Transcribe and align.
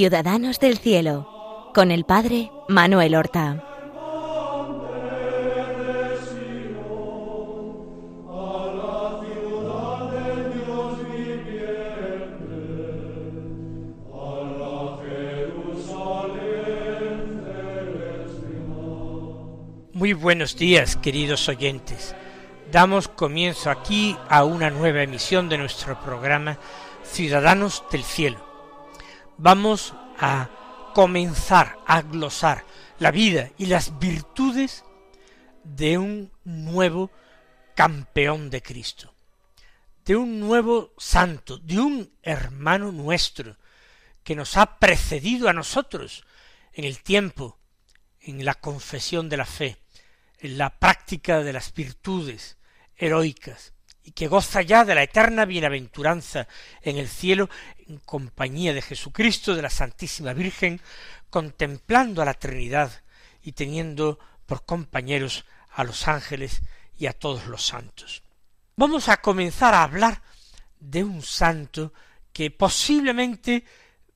Ciudadanos 0.00 0.58
del 0.58 0.78
Cielo, 0.78 1.28
con 1.74 1.90
el 1.90 2.06
Padre 2.06 2.50
Manuel 2.68 3.14
Horta. 3.14 3.62
Muy 19.92 20.14
buenos 20.14 20.56
días, 20.56 20.96
queridos 20.96 21.46
oyentes. 21.50 22.16
Damos 22.72 23.06
comienzo 23.06 23.68
aquí 23.70 24.16
a 24.30 24.44
una 24.44 24.70
nueva 24.70 25.02
emisión 25.02 25.50
de 25.50 25.58
nuestro 25.58 26.00
programa 26.00 26.56
Ciudadanos 27.04 27.84
del 27.92 28.02
Cielo 28.02 28.49
vamos 29.42 29.94
a 30.18 30.90
comenzar 30.94 31.78
a 31.86 32.02
glosar 32.02 32.66
la 32.98 33.10
vida 33.10 33.50
y 33.56 33.66
las 33.66 33.98
virtudes 33.98 34.84
de 35.64 35.96
un 35.96 36.30
nuevo 36.44 37.10
campeón 37.74 38.50
de 38.50 38.60
Cristo, 38.60 39.14
de 40.04 40.16
un 40.16 40.40
nuevo 40.40 40.92
santo, 40.98 41.56
de 41.56 41.78
un 41.78 42.12
hermano 42.22 42.92
nuestro 42.92 43.56
que 44.22 44.36
nos 44.36 44.58
ha 44.58 44.78
precedido 44.78 45.48
a 45.48 45.54
nosotros 45.54 46.26
en 46.74 46.84
el 46.84 47.02
tiempo, 47.02 47.58
en 48.20 48.44
la 48.44 48.54
confesión 48.54 49.30
de 49.30 49.38
la 49.38 49.46
fe, 49.46 49.78
en 50.38 50.58
la 50.58 50.78
práctica 50.78 51.42
de 51.42 51.54
las 51.54 51.72
virtudes 51.72 52.58
heroicas, 52.94 53.72
y 54.02 54.12
que 54.12 54.28
goza 54.28 54.62
ya 54.62 54.84
de 54.84 54.94
la 54.94 55.02
eterna 55.02 55.44
bienaventuranza 55.44 56.48
en 56.82 56.96
el 56.96 57.08
cielo 57.08 57.48
en 57.86 57.98
compañía 57.98 58.72
de 58.72 58.82
Jesucristo, 58.82 59.54
de 59.54 59.62
la 59.62 59.70
Santísima 59.70 60.32
Virgen, 60.32 60.80
contemplando 61.28 62.22
a 62.22 62.24
la 62.24 62.34
Trinidad 62.34 63.02
y 63.42 63.52
teniendo 63.52 64.18
por 64.46 64.64
compañeros 64.64 65.44
a 65.70 65.84
los 65.84 66.08
ángeles 66.08 66.62
y 66.98 67.06
a 67.06 67.12
todos 67.12 67.46
los 67.46 67.64
santos. 67.64 68.22
Vamos 68.76 69.08
a 69.08 69.18
comenzar 69.18 69.74
a 69.74 69.82
hablar 69.82 70.22
de 70.78 71.04
un 71.04 71.22
santo 71.22 71.92
que 72.32 72.50
posiblemente 72.50 73.64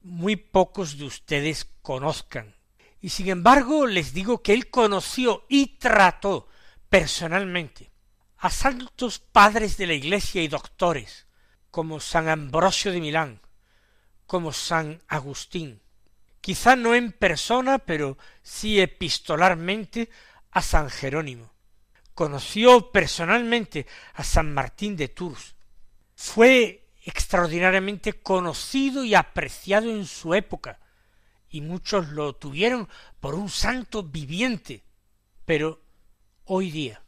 muy 0.03 0.37
pocos 0.37 0.99
de 0.99 1.05
ustedes 1.05 1.67
conozcan. 1.83 2.55
Y 3.01 3.11
sin 3.11 3.29
embargo 3.29 3.87
les 3.87 4.15
digo 4.15 4.43
que 4.43 4.55
él 4.55 4.71
conoció 4.71 5.45
y 5.49 5.79
trató 5.79 6.49
personalmente 6.89 7.94
a 8.39 8.51
santos 8.51 9.19
padres 9.19 9.77
de 9.77 9.87
la 9.87 9.95
Iglesia 9.95 10.43
y 10.43 10.49
doctores, 10.49 11.27
como 11.71 12.01
San 12.01 12.29
Ambrosio 12.29 12.93
de 12.93 13.01
Milán, 13.01 13.41
como 14.27 14.53
San 14.53 15.03
Agustín, 15.09 15.83
quizá 16.41 16.77
no 16.77 16.95
en 16.95 17.13
persona, 17.13 17.79
pero 17.79 18.19
sí 18.43 18.81
epistolarmente 18.81 20.11
a 20.51 20.63
San 20.63 20.91
Jerónimo. 20.91 21.53
Conoció 22.15 22.93
personalmente 22.93 23.87
a 24.13 24.23
San 24.23 24.53
Martín 24.53 24.97
de 24.97 25.09
Tours. 25.09 25.55
Fue 26.15 26.91
extraordinariamente 27.03 28.13
conocido 28.13 29.05
y 29.05 29.15
apreciado 29.15 29.91
en 29.91 30.07
su 30.07 30.35
época, 30.35 30.81
y 31.49 31.61
muchos 31.61 32.09
lo 32.09 32.35
tuvieron 32.35 32.89
por 33.21 33.35
un 33.35 33.49
santo 33.49 34.03
viviente. 34.03 34.85
Pero 35.45 35.83
hoy 36.45 36.71
día, 36.71 37.04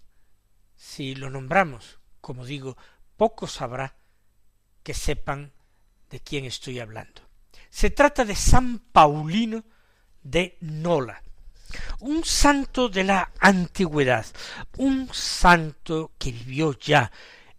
si 0.76 1.14
lo 1.14 1.30
nombramos, 1.30 1.98
como 2.20 2.44
digo, 2.44 2.76
pocos 3.16 3.60
habrá 3.62 3.96
que 4.82 4.94
sepan 4.94 5.52
de 6.10 6.20
quién 6.20 6.44
estoy 6.44 6.78
hablando. 6.78 7.22
Se 7.70 7.90
trata 7.90 8.24
de 8.24 8.36
San 8.36 8.78
Paulino 8.78 9.64
de 10.22 10.56
Nola, 10.60 11.22
un 12.00 12.24
santo 12.24 12.88
de 12.88 13.04
la 13.04 13.32
antigüedad, 13.40 14.26
un 14.76 15.08
santo 15.12 16.12
que 16.18 16.32
vivió 16.32 16.78
ya 16.78 17.10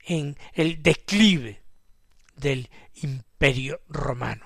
en 0.06 0.38
el 0.54 0.82
declive 0.82 1.62
del 2.36 2.70
imperio 2.96 3.82
romano. 3.90 4.46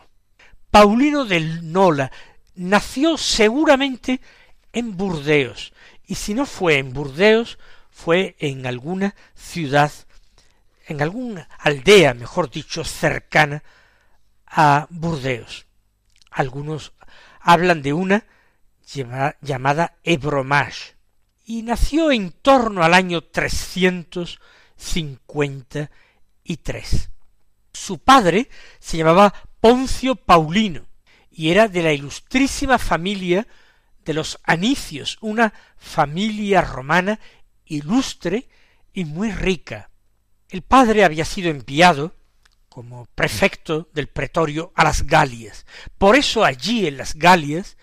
Paulino 0.70 1.26
del 1.26 1.72
Nola 1.72 2.12
nació 2.56 3.18
seguramente 3.18 4.22
en 4.74 4.96
Burdeos, 4.98 5.74
y 6.06 6.16
si 6.16 6.34
no 6.34 6.46
fue 6.46 6.78
en 6.78 6.94
Burdeos, 6.94 7.60
fue 7.92 8.36
en 8.40 8.66
alguna 8.66 9.16
ciudad, 9.36 9.92
en 10.88 11.02
alguna 11.02 11.48
aldea, 11.60 12.14
mejor 12.14 12.50
dicho, 12.50 12.84
cercana 12.84 13.64
a 14.48 14.88
Burdeos. 14.90 15.68
Algunos 16.32 16.94
hablan 17.40 17.82
de 17.82 17.94
una 17.94 18.26
llamada 19.42 19.98
Ebromash, 20.04 20.92
y 21.46 21.64
nació 21.64 22.12
en 22.12 22.32
torno 22.32 22.84
al 22.84 22.94
año 22.94 23.22
tres. 26.58 27.10
Su 27.74 28.00
padre 28.00 28.50
se 28.80 28.98
llamaba 28.98 29.34
Poncio 29.60 30.16
Paulino 30.16 30.88
y 31.30 31.52
era 31.52 31.68
de 31.68 31.84
la 31.84 31.94
ilustrísima 31.94 32.78
familia 32.78 33.48
de 34.04 34.14
los 34.14 34.40
Anicios, 34.44 35.18
una 35.22 35.54
familia 35.78 36.62
romana 36.62 37.20
ilustre 37.72 38.48
y 38.94 39.06
muy 39.06 39.32
rica. 39.32 39.90
El 40.50 40.62
padre 40.62 41.04
había 41.04 41.26
sido 41.26 41.50
enviado 41.50 42.16
como 42.68 43.06
prefecto 43.16 43.90
del 43.94 44.08
pretorio 44.08 44.72
a 44.76 44.84
las 44.84 45.04
Galias. 45.08 45.66
Por 45.98 46.16
eso 46.16 46.44
allí 46.44 46.88
en 46.88 46.98
las 46.98 47.16
Galias 47.16 47.78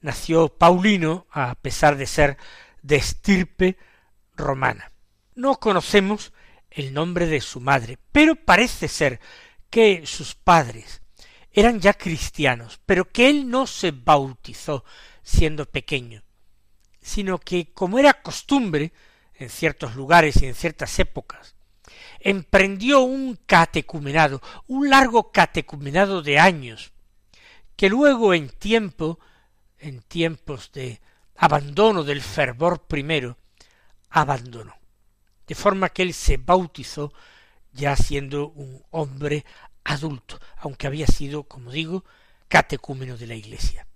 nació 0.00 0.48
Paulino, 0.48 1.26
a 1.30 1.54
pesar 1.54 1.96
de 1.96 2.06
ser 2.06 2.36
de 2.82 2.96
estirpe 2.96 3.76
romana. 4.36 4.92
No 5.34 5.56
conocemos 5.56 6.32
el 6.70 6.92
nombre 6.92 7.26
de 7.26 7.40
su 7.40 7.60
madre, 7.60 7.98
pero 8.12 8.36
parece 8.36 8.88
ser 8.88 9.20
que 9.70 10.06
sus 10.06 10.34
padres 10.34 11.02
eran 11.52 11.80
ya 11.80 11.94
cristianos, 11.94 12.80
pero 12.86 13.10
que 13.10 13.28
él 13.28 13.48
no 13.48 13.66
se 13.66 13.90
bautizó 13.90 14.84
siendo 15.22 15.66
pequeño, 15.66 16.22
sino 17.00 17.38
que, 17.38 17.72
como 17.72 17.98
era 17.98 18.22
costumbre 18.22 18.92
en 19.40 19.48
ciertos 19.48 19.96
lugares 19.96 20.40
y 20.42 20.46
en 20.46 20.54
ciertas 20.54 20.98
épocas, 20.98 21.56
emprendió 22.20 23.00
un 23.00 23.36
catecumenado, 23.46 24.40
un 24.68 24.90
largo 24.90 25.32
catecumenado 25.32 26.22
de 26.22 26.38
años, 26.38 26.92
que 27.74 27.88
luego 27.88 28.34
en 28.34 28.50
tiempo, 28.50 29.18
en 29.78 30.02
tiempos 30.02 30.70
de 30.72 31.00
abandono 31.36 32.04
del 32.04 32.20
fervor 32.20 32.86
primero, 32.86 33.38
abandonó. 34.10 34.76
De 35.46 35.54
forma 35.54 35.88
que 35.88 36.02
él 36.02 36.12
se 36.12 36.36
bautizó 36.36 37.12
ya 37.72 37.96
siendo 37.96 38.50
un 38.50 38.84
hombre 38.90 39.46
adulto, 39.84 40.38
aunque 40.58 40.86
había 40.86 41.06
sido, 41.06 41.44
como 41.44 41.72
digo, 41.72 42.04
catecúmeno 42.48 43.16
de 43.16 43.26
la 43.26 43.36
Iglesia. 43.36 43.86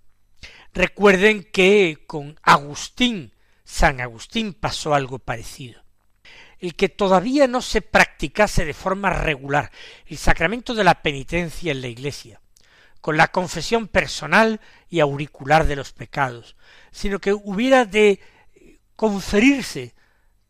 Recuerden 0.73 1.43
que 1.43 2.03
con 2.07 2.39
Agustín 2.41 3.34
San 3.65 3.99
Agustín 3.99 4.53
pasó 4.53 4.93
algo 4.93 5.19
parecido. 5.19 5.83
El 6.59 6.75
que 6.75 6.87
todavía 6.87 7.47
no 7.47 7.61
se 7.61 7.81
practicase 7.81 8.63
de 8.63 8.73
forma 8.73 9.09
regular 9.09 9.71
el 10.05 10.17
sacramento 10.17 10.73
de 10.73 10.83
la 10.83 11.01
penitencia 11.01 11.71
en 11.71 11.81
la 11.81 11.87
Iglesia, 11.87 12.41
con 13.01 13.17
la 13.17 13.27
confesión 13.27 13.87
personal 13.87 14.61
y 14.89 14.99
auricular 14.99 15.65
de 15.65 15.75
los 15.75 15.91
pecados, 15.91 16.55
sino 16.91 17.19
que 17.19 17.33
hubiera 17.33 17.85
de 17.85 18.21
conferirse 18.95 19.93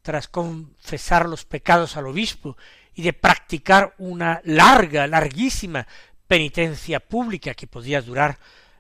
tras 0.02 0.28
confesar 0.28 1.28
los 1.28 1.46
pecados 1.46 1.98
al 1.98 2.06
obispo 2.06 2.58
y 2.94 3.02
de 3.02 3.14
practicar 3.14 3.96
una 3.98 4.42
larga, 4.44 5.08
larguísima 5.08 5.88
penitencia 6.28 7.00
pública 7.00 7.54
que 7.56 7.68
podía 7.68 8.02
durar 8.02 8.38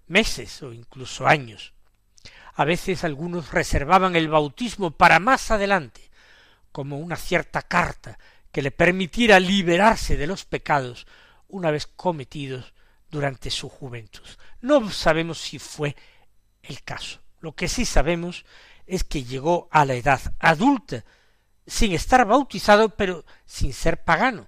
meses 0.07 0.61
o 0.61 0.71
incluso 0.71 1.25
años. 1.25 1.75
A 2.57 2.63
veces 2.63 3.03
algunos 3.03 3.51
reservaban 3.51 4.15
el 4.15 4.29
bautismo 4.29 4.91
para 4.91 5.19
más 5.19 5.51
adelante, 5.51 6.09
como 6.71 6.97
una 6.97 7.17
cierta 7.17 7.61
carta 7.61 8.17
que 8.53 8.61
le 8.61 8.71
permitiera 8.71 9.41
liberarse 9.41 10.15
de 10.15 10.25
los 10.25 10.45
pecados 10.45 11.05
una 11.49 11.69
vez 11.69 11.85
cometidos 11.85 12.73
durante 13.11 13.51
su 13.51 13.67
juventud. 13.67 14.25
No 14.61 14.89
sabemos 14.89 15.37
si 15.39 15.59
fue 15.59 15.97
el 16.63 16.81
caso. 16.83 17.19
Lo 17.41 17.55
que 17.55 17.67
sí 17.67 17.83
sabemos 17.83 18.45
es 18.87 19.03
que 19.03 19.25
llegó 19.25 19.67
a 19.69 19.83
la 19.83 19.95
edad 19.95 20.21
adulta 20.39 21.03
sin 21.67 21.91
estar 21.91 22.25
bautizado, 22.25 22.95
pero 22.95 23.25
sin 23.45 23.73
ser 23.73 24.05
pagano. 24.05 24.47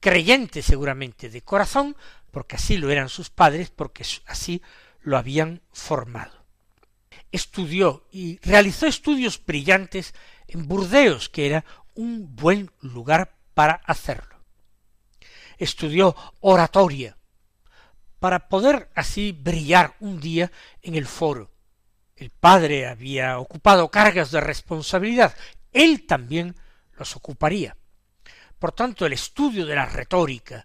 Creyente 0.00 0.60
seguramente 0.60 1.30
de 1.30 1.40
corazón, 1.40 1.96
porque 2.30 2.56
así 2.56 2.76
lo 2.76 2.90
eran 2.90 3.08
sus 3.08 3.30
padres, 3.30 3.70
porque 3.70 4.04
así 4.26 4.60
lo 5.00 5.16
habían 5.16 5.62
formado 5.72 6.41
estudió 7.32 8.06
y 8.12 8.38
realizó 8.42 8.86
estudios 8.86 9.44
brillantes 9.44 10.14
en 10.46 10.68
Burdeos, 10.68 11.28
que 11.28 11.46
era 11.46 11.64
un 11.94 12.36
buen 12.36 12.70
lugar 12.80 13.34
para 13.54 13.80
hacerlo. 13.86 14.36
Estudió 15.58 16.14
oratoria, 16.40 17.16
para 18.18 18.48
poder 18.48 18.90
así 18.94 19.32
brillar 19.32 19.96
un 20.00 20.20
día 20.20 20.52
en 20.82 20.94
el 20.94 21.06
foro. 21.06 21.50
El 22.14 22.30
padre 22.30 22.86
había 22.86 23.38
ocupado 23.38 23.90
cargas 23.90 24.30
de 24.30 24.40
responsabilidad, 24.40 25.34
él 25.72 26.06
también 26.06 26.54
los 26.92 27.16
ocuparía. 27.16 27.76
Por 28.58 28.72
tanto, 28.72 29.06
el 29.06 29.12
estudio 29.12 29.66
de 29.66 29.74
la 29.74 29.86
retórica, 29.86 30.64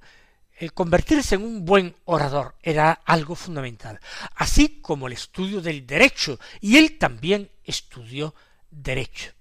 el 0.57 0.74
convertirse 0.74 1.36
en 1.36 1.44
un 1.44 1.65
buen 1.65 1.95
orador 2.06 2.56
era 2.62 2.92
algo 3.06 3.36
fundamental, 3.36 4.00
así 4.36 4.80
como 4.81 5.07
el 5.07 5.13
estudio 5.13 5.62
del 5.62 5.86
derecho, 5.86 6.39
y 6.62 6.77
él 6.77 6.98
también 6.98 7.51
estudió 7.63 8.33
derecho. 8.71 9.31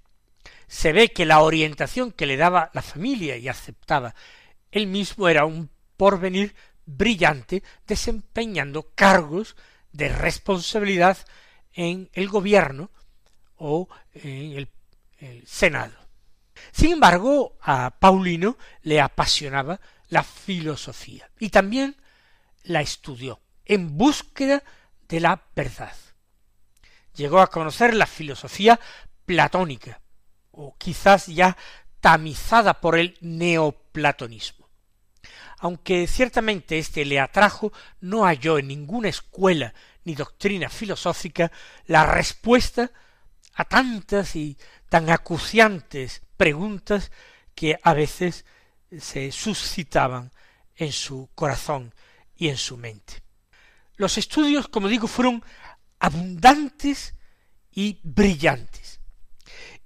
Se 0.69 0.93
ve 0.93 1.09
que 1.09 1.25
la 1.25 1.41
orientación 1.41 2.13
que 2.13 2.27
le 2.27 2.37
daba 2.37 2.71
la 2.75 2.83
familia 2.83 3.37
y 3.37 3.49
aceptaba 3.49 4.15
él 4.71 4.87
mismo 4.87 5.29
era 5.29 5.47
un 5.47 5.71
porvenir 5.97 6.55
brillante 6.85 7.63
desempeñando 7.87 8.91
cargos 8.95 9.57
de 9.93 10.09
responsabilidad 10.09 11.17
en 11.73 12.11
el 12.13 12.29
gobierno 12.29 12.91
o 13.57 13.89
en 14.13 14.53
el, 14.53 14.69
el 15.19 15.47
Senado. 15.47 16.06
Sin 16.73 16.93
embargo, 16.93 17.57
a 17.61 17.91
Paulino 17.99 18.57
le 18.83 19.01
apasionaba 19.01 19.81
la 20.09 20.23
filosofía 20.23 21.31
y 21.39 21.51
también 21.51 21.97
la 22.65 22.81
estudió 22.81 23.41
en 23.65 23.97
búsqueda 23.97 24.63
de 25.09 25.21
la 25.21 25.43
verdad. 25.55 25.95
Llegó 27.15 27.41
a 27.41 27.51
conocer 27.51 27.95
la 27.95 28.07
filosofía 28.07 28.79
platónica, 29.25 30.01
o 30.53 30.77
quizás 30.77 31.27
ya 31.27 31.57
tamizada 32.01 32.81
por 32.81 32.99
el 32.99 33.17
neoplatonismo. 33.21 34.69
Aunque 35.59 36.07
ciertamente 36.07 36.79
éste 36.79 37.05
le 37.05 37.19
atrajo, 37.19 37.73
no 38.01 38.25
halló 38.25 38.59
en 38.59 38.69
ninguna 38.69 39.09
escuela 39.09 39.75
ni 40.05 40.15
doctrina 40.15 40.69
filosófica 40.69 41.51
la 41.87 42.07
respuesta 42.07 42.91
a 43.55 43.65
tantas 43.65 44.37
y 44.37 44.57
tan 44.89 45.11
acuciantes 45.11 46.23
preguntas 46.37 47.11
que 47.55 47.79
a 47.83 47.95
veces 47.95 48.45
se 48.99 49.33
suscitaban 49.33 50.31
en 50.75 50.93
su 50.93 51.29
corazón 51.35 51.95
y 52.37 52.49
en 52.49 52.57
su 52.57 52.77
mente. 52.77 53.23
Los 53.97 54.19
estudios, 54.19 54.69
como 54.69 54.89
digo, 54.89 55.09
fueron 55.09 55.43
abundantes 55.99 57.15
y 57.73 57.99
brillantes. 58.03 59.01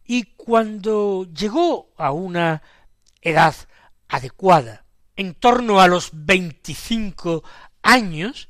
Y 0.04 0.34
cuando 0.36 1.28
llegó 1.32 1.92
a 1.96 2.10
una 2.10 2.62
edad 3.20 3.54
adecuada, 4.08 4.84
en 5.14 5.34
torno 5.34 5.80
a 5.80 5.86
los 5.86 6.10
veinticinco 6.12 7.44
años, 7.82 8.48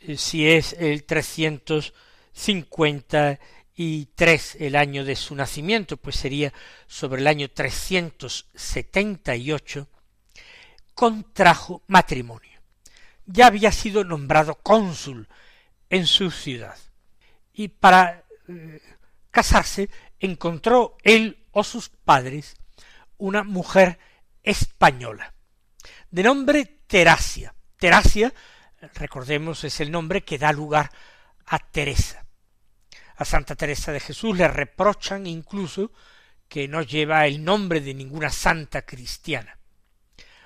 eh, 0.00 0.16
si 0.16 0.48
es 0.48 0.72
el 0.72 1.04
trescientos 1.04 1.94
cincuenta 2.32 3.38
y 3.74 4.06
tres 4.14 4.56
el 4.60 4.76
año 4.76 5.04
de 5.04 5.16
su 5.16 5.34
nacimiento, 5.34 5.96
pues 5.96 6.16
sería 6.16 6.52
sobre 6.86 7.20
el 7.20 7.26
año 7.26 7.48
ocho, 9.52 9.88
contrajo 10.94 11.82
matrimonio. 11.86 12.60
Ya 13.26 13.46
había 13.46 13.72
sido 13.72 14.04
nombrado 14.04 14.56
cónsul 14.56 15.28
en 15.88 16.06
su 16.06 16.30
ciudad. 16.30 16.76
Y 17.52 17.68
para 17.68 18.24
eh, 18.48 18.80
casarse 19.30 19.88
encontró 20.18 20.96
él 21.02 21.46
o 21.52 21.64
sus 21.64 21.88
padres 21.88 22.56
una 23.18 23.44
mujer 23.44 23.98
española, 24.42 25.34
de 26.10 26.22
nombre 26.22 26.64
Terasia. 26.86 27.54
Terasia, 27.78 28.32
recordemos, 28.94 29.64
es 29.64 29.80
el 29.80 29.90
nombre 29.90 30.22
que 30.22 30.38
da 30.38 30.52
lugar 30.52 30.90
a 31.46 31.58
Teresa. 31.58 32.24
A 33.20 33.26
Santa 33.26 33.54
Teresa 33.54 33.92
de 33.92 34.00
Jesús 34.00 34.34
le 34.34 34.48
reprochan 34.48 35.26
incluso 35.26 35.92
que 36.48 36.66
no 36.68 36.80
lleva 36.80 37.26
el 37.26 37.44
nombre 37.44 37.82
de 37.82 37.92
ninguna 37.92 38.30
santa 38.30 38.86
cristiana. 38.86 39.58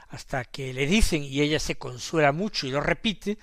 Hasta 0.09 0.45
que 0.45 0.75
le 0.75 0.85
dicen, 0.85 1.23
y 1.23 1.41
ella 1.41 1.61
se 1.61 1.79
consuela 1.79 2.33
mucho 2.33 2.67
y 2.67 2.73
lo 2.73 2.81
repite, 2.81 3.39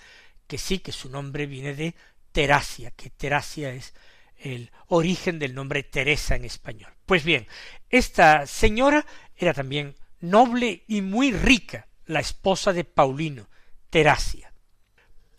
que 0.48 0.58
sí, 0.58 0.80
que 0.80 0.92
su 0.92 1.10
nombre 1.10 1.46
viene 1.46 1.74
de 1.76 1.96
Terasia, 2.34 2.92
que 2.92 3.10
Terasia 3.10 3.72
es 3.72 3.94
el 4.36 4.70
origen 4.88 5.40
del 5.40 5.56
nombre 5.56 5.84
Teresa 5.84 6.36
en 6.36 6.44
español. 6.44 6.92
Pues 7.06 7.24
bien, 7.24 7.48
esta 7.90 8.46
señora 8.46 9.06
era 9.38 9.54
también 9.54 9.96
noble 10.20 10.84
y 10.90 11.00
muy 11.00 11.32
rica, 11.32 11.88
la 12.06 12.20
esposa 12.20 12.74
de 12.74 12.84
Paulino, 12.84 13.48
Terasia. 13.90 14.51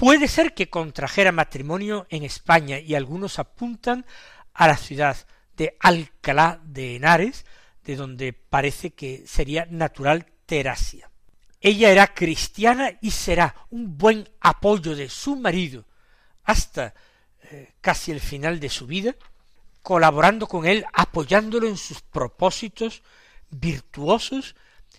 Puede 0.03 0.27
ser 0.27 0.53
que 0.53 0.69
contrajera 0.69 1.31
matrimonio 1.31 2.09
en 2.11 2.25
España 2.25 2.81
y 2.81 2.97
algunos 2.97 3.39
apuntan 3.39 4.05
a 4.53 4.67
la 4.67 4.77
ciudad 4.77 5.17
de 5.57 5.77
Alcalá 5.79 6.61
de 6.65 6.97
Henares, 6.97 7.47
de 7.85 7.95
donde 7.95 8.33
parece 8.33 8.95
que 8.95 9.23
sería 9.29 9.65
natural 9.71 10.27
Terasia. 10.45 11.09
Ella 11.61 11.93
era 11.93 12.15
cristiana 12.15 12.99
y 13.01 13.13
será 13.13 13.55
un 13.71 13.97
buen 13.97 14.29
apoyo 14.41 14.97
de 14.97 15.09
su 15.09 15.37
marido 15.37 15.85
hasta 16.43 16.95
eh, 17.45 17.75
casi 17.81 18.11
el 18.11 18.19
final 18.19 18.59
de 18.59 18.71
su 18.71 18.89
vida, 18.89 19.15
colaborando 19.85 20.49
con 20.49 20.67
él, 20.67 20.85
apoyándolo 20.93 21.69
en 21.69 21.77
sus 21.77 22.01
propósitos 22.01 23.05
virtuosos, 23.51 24.57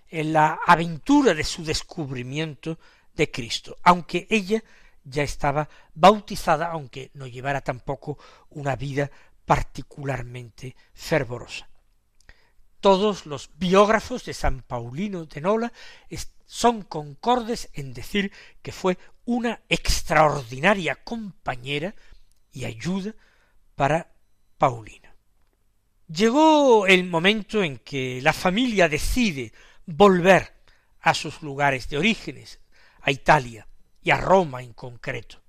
en 0.08 0.32
la 0.32 0.60
aventura 0.66 1.34
de 1.34 1.44
su 1.44 1.66
descubrimiento 1.66 2.80
de 3.14 3.30
Cristo, 3.30 3.76
aunque 3.84 4.28
ella 4.30 4.64
ya 5.04 5.24
estaba 5.24 5.70
bautizada, 5.94 6.68
aunque 6.72 7.12
no 7.14 7.28
llevara 7.28 7.62
tampoco 7.62 8.18
una 8.50 8.76
vida 8.76 9.10
particularmente 9.46 10.76
fervorosa. 10.94 11.68
Todos 12.80 13.26
los 13.26 13.50
biógrafos 13.56 14.26
de 14.26 14.34
San 14.34 14.62
Paulino 14.62 15.26
de 15.26 15.42
Nola 15.42 15.72
son 16.46 16.84
concordes 16.84 17.70
en 17.74 17.94
decir 17.94 18.32
que 18.62 18.72
fue 18.72 18.98
una 19.26 19.62
extraordinaria 19.70 20.96
compañera 20.96 21.96
y 22.52 22.66
ayuda 22.66 23.16
para 23.76 24.14
Paulino. 24.58 25.10
Llegó 26.08 26.86
el 26.86 27.06
momento 27.06 27.64
en 27.64 27.78
que 27.80 28.22
la 28.22 28.34
familia 28.34 28.90
decide 28.90 29.54
volver 29.86 30.54
a 31.00 31.14
sus 31.14 31.42
lugares 31.42 31.90
de 31.90 31.98
orígenes, 31.98 32.60
a 33.02 33.12
Italia, 33.12 33.68
y 34.04 34.12
a 34.12 34.18
Roma 34.18 34.62
en 34.62 34.74
concreto. 34.74 35.42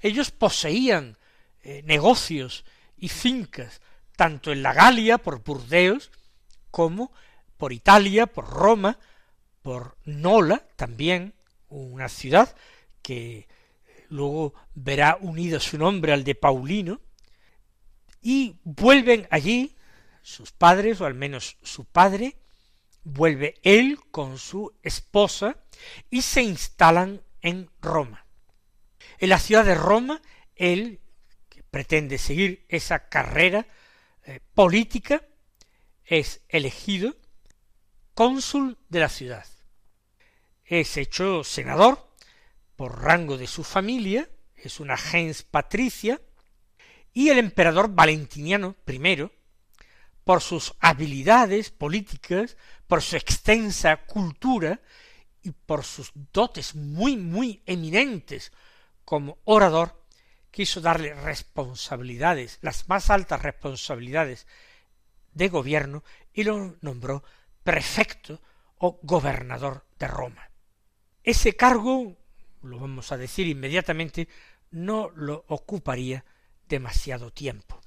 Ellos 0.00 0.30
poseían 0.30 1.16
eh, 1.62 1.82
negocios 1.84 2.64
y 2.96 3.08
fincas 3.08 3.80
tanto 4.16 4.52
en 4.52 4.62
la 4.62 4.72
Galia 4.72 5.18
por 5.18 5.42
Burdeos 5.42 6.10
como 6.70 7.12
por 7.56 7.72
Italia, 7.72 8.26
por 8.26 8.48
Roma, 8.48 8.98
por 9.62 9.96
Nola 10.04 10.66
también, 10.76 11.34
una 11.68 12.08
ciudad 12.08 12.54
que 13.02 13.48
luego 14.08 14.54
verá 14.74 15.18
unido 15.20 15.60
su 15.60 15.78
nombre 15.78 16.12
al 16.12 16.24
de 16.24 16.34
Paulino, 16.34 17.00
y 18.20 18.56
vuelven 18.64 19.26
allí 19.30 19.76
sus 20.22 20.52
padres, 20.52 21.00
o 21.00 21.06
al 21.06 21.14
menos 21.14 21.56
su 21.62 21.84
padre, 21.84 22.36
vuelve 23.04 23.54
él 23.62 23.98
con 24.10 24.38
su 24.38 24.72
esposa, 24.82 25.56
y 26.10 26.22
se 26.22 26.42
instalan 26.42 27.22
en 27.42 27.70
Roma. 27.80 28.26
En 29.18 29.28
la 29.30 29.38
ciudad 29.38 29.64
de 29.64 29.74
Roma, 29.74 30.20
él, 30.54 31.00
que 31.48 31.62
pretende 31.62 32.18
seguir 32.18 32.66
esa 32.68 33.08
carrera 33.08 33.66
eh, 34.24 34.40
política, 34.54 35.22
es 36.04 36.42
elegido 36.48 37.16
cónsul 38.14 38.78
de 38.88 39.00
la 39.00 39.08
ciudad. 39.08 39.46
Es 40.64 40.96
hecho 40.96 41.44
senador 41.44 42.12
por 42.76 43.02
rango 43.02 43.36
de 43.36 43.46
su 43.46 43.64
familia, 43.64 44.28
es 44.54 44.80
una 44.80 44.96
gens 44.96 45.42
patricia, 45.42 46.20
y 47.12 47.30
el 47.30 47.38
emperador 47.38 47.94
Valentiniano 47.94 48.76
I, 48.86 49.30
por 50.24 50.42
sus 50.42 50.74
habilidades 50.80 51.70
políticas, 51.70 52.56
por 52.86 53.02
su 53.02 53.16
extensa 53.16 53.96
cultura, 54.04 54.80
y 55.42 55.50
por 55.50 55.84
sus 55.84 56.12
dotes 56.32 56.74
muy, 56.74 57.16
muy 57.16 57.62
eminentes 57.66 58.52
como 59.04 59.38
orador, 59.44 60.04
quiso 60.50 60.80
darle 60.80 61.14
responsabilidades, 61.14 62.58
las 62.62 62.88
más 62.88 63.10
altas 63.10 63.42
responsabilidades 63.42 64.46
de 65.32 65.48
gobierno, 65.48 66.04
y 66.32 66.44
lo 66.44 66.76
nombró 66.80 67.22
prefecto 67.62 68.40
o 68.78 68.98
gobernador 69.02 69.84
de 69.98 70.08
Roma. 70.08 70.50
Ese 71.22 71.56
cargo, 71.56 72.16
lo 72.62 72.78
vamos 72.78 73.12
a 73.12 73.16
decir 73.16 73.46
inmediatamente, 73.46 74.28
no 74.70 75.10
lo 75.10 75.44
ocuparía 75.48 76.24
demasiado 76.68 77.32
tiempo. 77.32 77.80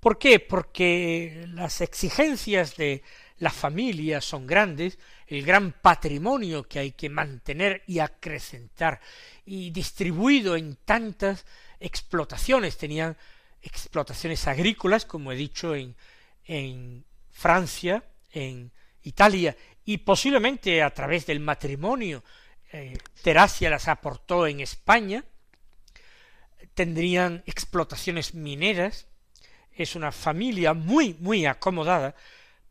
¿Por 0.00 0.18
qué? 0.18 0.38
Porque 0.40 1.44
las 1.48 1.80
exigencias 1.80 2.76
de 2.76 3.02
las 3.38 3.54
familias 3.54 4.24
son 4.24 4.46
grandes, 4.46 4.98
el 5.26 5.44
gran 5.44 5.72
patrimonio 5.72 6.66
que 6.66 6.78
hay 6.78 6.92
que 6.92 7.08
mantener 7.08 7.82
y 7.86 8.00
acrecentar, 8.00 9.00
y 9.46 9.70
distribuido 9.70 10.56
en 10.56 10.76
tantas 10.84 11.46
explotaciones. 11.80 12.76
Tenían 12.76 13.16
explotaciones 13.62 14.46
agrícolas, 14.46 15.04
como 15.04 15.32
he 15.32 15.36
dicho, 15.36 15.74
en, 15.74 15.94
en 16.44 17.04
Francia, 17.30 18.02
en 18.32 18.72
Italia, 19.02 19.56
y 19.84 19.98
posiblemente 19.98 20.82
a 20.82 20.90
través 20.90 21.26
del 21.26 21.40
matrimonio, 21.40 22.22
eh, 22.72 22.98
Teracia 23.22 23.70
las 23.70 23.88
aportó 23.88 24.46
en 24.46 24.60
España, 24.60 25.24
tendrían 26.74 27.42
explotaciones 27.46 28.34
mineras, 28.34 29.06
es 29.72 29.94
una 29.94 30.12
familia 30.12 30.74
muy, 30.74 31.14
muy 31.20 31.46
acomodada, 31.46 32.14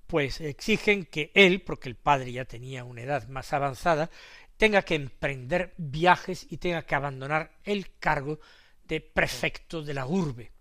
pues 0.08 0.42
exigen 0.42 1.06
que 1.06 1.32
él, 1.36 1.62
porque 1.62 1.90
el 1.90 1.96
padre 1.96 2.32
ya 2.32 2.46
tenía 2.46 2.84
una 2.84 3.02
edad 3.02 3.28
más 3.28 3.54
avanzada, 3.54 4.10
tenga 4.58 4.82
que 4.82 4.96
emprender 4.96 5.74
viajes 5.78 6.48
y 6.50 6.58
tenga 6.58 6.82
que 6.84 6.96
abandonar 6.96 7.52
el 7.64 7.96
cargo 8.00 8.40
de 8.86 9.02
prefecto 9.02 9.84
de 9.84 9.94
la 9.94 10.06
urbe. 10.06 10.52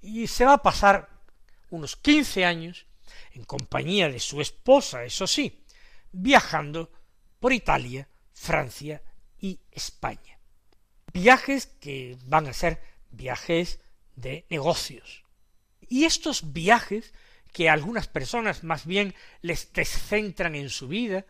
Y 0.00 0.26
se 0.28 0.44
va 0.44 0.54
a 0.54 0.62
pasar 0.62 1.08
unos 1.70 1.96
quince 1.96 2.44
años 2.44 2.86
en 3.32 3.44
compañía 3.44 4.08
de 4.08 4.20
su 4.20 4.40
esposa, 4.40 5.04
eso 5.04 5.26
sí, 5.26 5.64
viajando 6.12 6.90
por 7.40 7.52
Italia, 7.52 8.08
Francia 8.32 9.02
y 9.40 9.58
España. 9.70 10.38
Viajes 11.12 11.66
que 11.66 12.16
van 12.26 12.46
a 12.46 12.52
ser 12.52 12.80
viajes 13.10 13.80
de 14.14 14.46
negocios. 14.50 15.24
Y 15.88 16.04
estos 16.04 16.52
viajes 16.52 17.12
que 17.58 17.68
a 17.68 17.72
algunas 17.72 18.06
personas 18.06 18.62
más 18.62 18.86
bien 18.86 19.16
les 19.42 19.72
descentran 19.72 20.54
en 20.54 20.70
su 20.70 20.86
vida, 20.86 21.26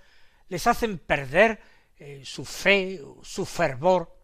les 0.51 0.67
hacen 0.67 0.99
perder 0.99 1.59
eh, 1.97 2.21
su 2.23 2.45
fe, 2.45 3.01
su 3.23 3.47
fervor, 3.47 4.15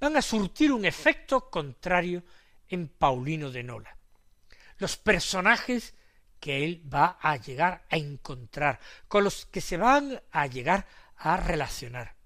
van 0.00 0.16
a 0.16 0.22
surtir 0.22 0.72
un 0.72 0.84
efecto 0.84 1.48
contrario 1.48 2.24
en 2.66 2.88
Paulino 2.88 3.48
de 3.52 3.62
Nola. 3.62 3.96
Los 4.78 4.96
personajes 4.96 5.94
que 6.40 6.64
él 6.64 6.82
va 6.92 7.16
a 7.20 7.36
llegar 7.36 7.86
a 7.88 7.96
encontrar, 7.96 8.80
con 9.06 9.22
los 9.22 9.46
que 9.46 9.60
se 9.60 9.76
van 9.76 10.20
a 10.32 10.48
llegar 10.48 10.84
a 11.14 11.36
relacionar, 11.36 12.16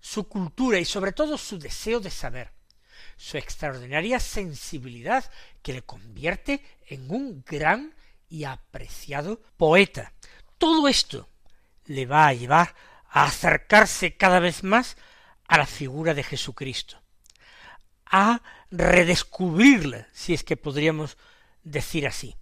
su 0.00 0.28
cultura 0.28 0.78
y 0.78 0.84
sobre 0.84 1.12
todo 1.12 1.38
su 1.38 1.58
deseo 1.58 1.98
de 1.98 2.10
saber, 2.10 2.52
su 3.16 3.38
extraordinaria 3.38 4.20
sensibilidad 4.20 5.24
que 5.62 5.72
le 5.72 5.80
convierte 5.80 6.62
en 6.88 7.10
un 7.10 7.42
gran 7.42 7.94
y 8.28 8.44
apreciado 8.44 9.40
poeta. 9.56 10.12
Todo 10.58 10.88
esto 10.88 11.28
le 11.86 12.06
va 12.06 12.26
a 12.26 12.34
llevar 12.34 12.74
a 13.08 13.24
acercarse 13.24 14.16
cada 14.16 14.38
vez 14.38 14.62
más 14.62 14.96
a 15.46 15.58
la 15.58 15.66
figura 15.66 16.14
de 16.14 16.22
Jesucristo, 16.22 17.00
a 18.04 18.42
redescubrirla, 18.70 20.08
si 20.12 20.34
es 20.34 20.44
que 20.44 20.56
podríamos 20.56 21.16
decir 21.62 22.06
así. 22.06 22.36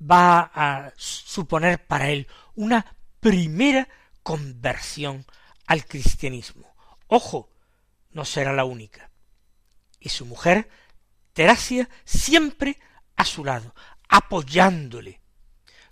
Va 0.00 0.50
a 0.54 0.92
suponer 0.96 1.86
para 1.86 2.10
él 2.10 2.26
una 2.54 2.96
primera 3.20 3.88
conversión 4.22 5.26
al 5.66 5.86
cristianismo. 5.86 6.74
Ojo, 7.06 7.50
no 8.10 8.24
será 8.24 8.52
la 8.52 8.64
única. 8.64 9.10
Y 10.00 10.08
su 10.08 10.26
mujer, 10.26 10.68
Teracia, 11.32 11.88
siempre 12.04 12.78
a 13.16 13.24
su 13.24 13.44
lado, 13.44 13.74
apoyándole, 14.12 15.22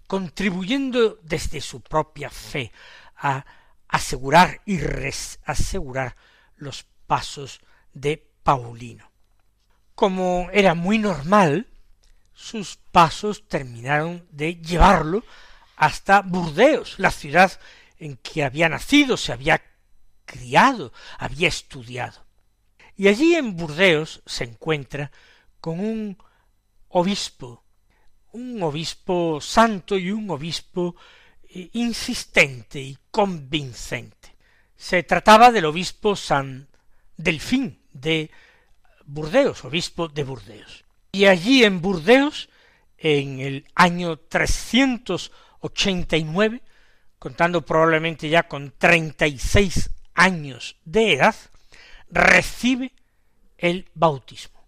contribuyendo 0.06 1.18
desde 1.22 1.62
su 1.62 1.80
propia 1.80 2.28
fe 2.28 2.70
a 3.16 3.46
asegurar 3.88 4.60
y 4.66 4.78
asegurar 5.46 6.16
los 6.56 6.84
pasos 7.06 7.60
de 7.94 8.18
Paulino. 8.42 9.10
Como 9.94 10.50
era 10.52 10.74
muy 10.74 10.98
normal, 10.98 11.66
sus 12.34 12.76
pasos 12.92 13.48
terminaron 13.48 14.26
de 14.30 14.56
llevarlo 14.56 15.24
hasta 15.76 16.20
Burdeos, 16.20 16.98
la 16.98 17.10
ciudad 17.10 17.58
en 17.98 18.18
que 18.18 18.44
había 18.44 18.68
nacido, 18.68 19.16
se 19.16 19.32
había 19.32 19.62
criado, 20.26 20.92
había 21.16 21.48
estudiado. 21.48 22.22
Y 22.98 23.08
allí 23.08 23.34
en 23.34 23.56
Burdeos 23.56 24.22
se 24.26 24.44
encuentra 24.44 25.10
con 25.58 25.80
un 25.80 26.18
obispo 26.90 27.64
un 28.32 28.62
obispo 28.62 29.38
santo 29.40 29.96
y 29.98 30.10
un 30.10 30.30
obispo 30.30 30.96
eh, 31.48 31.68
insistente 31.72 32.80
y 32.80 32.96
convincente. 33.10 34.36
Se 34.76 35.02
trataba 35.02 35.50
del 35.50 35.64
obispo 35.66 36.16
San 36.16 36.68
Delfín 37.16 37.80
de 37.92 38.30
Burdeos, 39.04 39.64
obispo 39.64 40.08
de 40.08 40.24
Burdeos. 40.24 40.84
Y 41.12 41.26
allí 41.26 41.64
en 41.64 41.82
Burdeos, 41.82 42.48
en 42.96 43.40
el 43.40 43.66
año 43.74 44.16
389, 44.18 46.62
contando 47.18 47.66
probablemente 47.66 48.28
ya 48.28 48.44
con 48.44 48.72
treinta 48.78 49.26
y 49.26 49.38
seis 49.38 49.90
años 50.14 50.76
de 50.84 51.14
edad, 51.14 51.34
recibe 52.10 52.92
el 53.58 53.90
bautismo. 53.94 54.60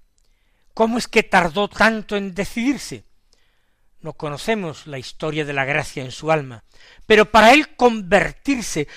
¿Cómo 0.75 0.99
es 0.99 1.09
que 1.09 1.23
tardó 1.23 1.69
tanto 1.69 2.17
en 2.17 2.35
decidirse? 2.35 3.05
No 4.03 4.13
conocemos 4.13 4.87
la 4.87 4.99
historia 4.99 5.45
de 5.45 5.53
la 5.53 5.65
gracia 5.65 6.05
en 6.05 6.11
su 6.11 6.31
alma, 6.31 6.65
pero 7.07 7.31
para 7.31 7.53
él 7.53 7.77
convertirse, 7.77 8.89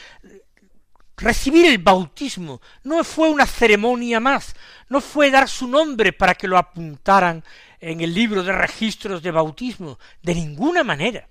recibir 1.17 1.67
el 1.67 1.77
bautismo, 1.77 2.61
no 2.83 3.03
fue 3.03 3.29
una 3.29 3.45
ceremonia 3.45 4.19
más, 4.19 4.55
no 4.89 5.01
fue 5.01 5.31
dar 5.31 5.47
su 5.47 5.67
nombre 5.67 6.11
para 6.11 6.35
que 6.35 6.47
lo 6.47 6.57
apuntaran 6.57 7.43
en 7.79 8.01
el 8.01 8.13
libro 8.13 8.43
de 8.43 8.51
registros 8.51 9.21
de 9.21 9.31
bautismo, 9.31 9.99
de 10.21 10.35
ninguna 10.35 10.83
manera. 10.83 11.29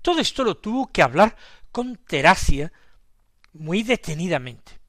Todo 0.00 0.20
esto 0.20 0.42
lo 0.42 0.56
tuvo 0.56 0.90
que 0.90 1.02
hablar 1.02 1.36
con 1.70 1.96
Teracia 1.96 2.72
muy 3.52 3.82
detenidamente. 3.82 4.80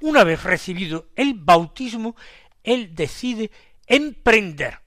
Una 0.00 0.24
vez 0.24 0.44
recibido 0.44 1.08
el 1.16 1.34
bautismo, 1.34 2.14
él 2.62 2.94
decide 2.94 3.50
emprender 3.86 4.80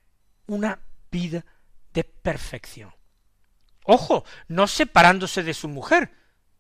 una 0.48 0.80
vida 1.10 1.46
de 1.94 2.04
perfección. 2.04 2.94
Ojo, 3.84 4.24
no 4.48 4.68
separándose 4.68 5.44
de 5.44 5.54
su 5.54 5.68
mujer, 5.68 6.12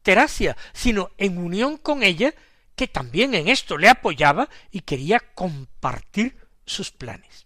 Teracia, 0.01 0.57
sino 0.73 1.11
en 1.17 1.37
unión 1.37 1.77
con 1.77 2.01
ella, 2.03 2.33
que 2.75 2.87
también 2.87 3.35
en 3.35 3.47
esto 3.47 3.77
le 3.77 3.89
apoyaba 3.89 4.49
y 4.71 4.81
quería 4.81 5.19
compartir 5.19 6.37
sus 6.65 6.91
planes. 6.91 7.45